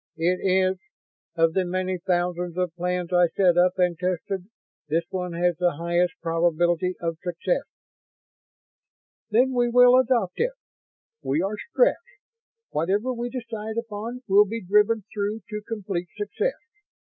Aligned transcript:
"It 0.17 0.39
is. 0.41 0.79
Of 1.35 1.53
the 1.53 1.63
many 1.63 1.99
thousands 1.99 2.57
of 2.57 2.73
plans 2.75 3.13
I 3.13 3.27
set 3.27 3.55
up 3.55 3.77
and 3.77 3.95
tested, 3.99 4.47
this 4.89 5.03
one 5.11 5.33
has 5.33 5.57
the 5.57 5.73
highest 5.75 6.13
probability 6.23 6.95
of 6.99 7.19
success." 7.19 7.65
"Then 9.29 9.53
we 9.53 9.69
will 9.69 9.95
adopt 9.99 10.39
it. 10.39 10.53
We 11.21 11.43
are 11.43 11.53
Stretts. 11.71 11.99
Whatever 12.71 13.13
we 13.13 13.29
decide 13.29 13.77
upon 13.77 14.23
will 14.27 14.45
be 14.45 14.63
driven 14.65 15.03
through 15.13 15.41
to 15.51 15.61
complete 15.67 16.07
success. 16.17 16.57